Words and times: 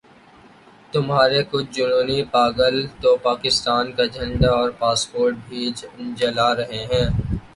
تمہارے 0.93 1.39
کچھ 1.51 1.67
جنونی 1.75 2.19
پاگل 2.31 2.75
تو 3.01 3.09
پاکستان 3.27 3.85
کا 3.95 4.05
جھنڈا 4.15 4.51
اور 4.51 4.69
پاسپورٹ 4.79 5.35
بھی 5.47 5.61
جلا 6.17 6.49
رہے 6.55 6.81
ہیں۔ 6.91 7.07